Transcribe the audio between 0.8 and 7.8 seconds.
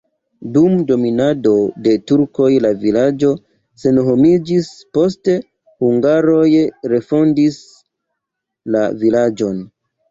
dominado de turkoj la vilaĝo senhomiĝis, poste hungaroj refondis